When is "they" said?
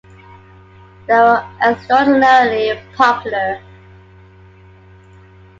1.05-1.13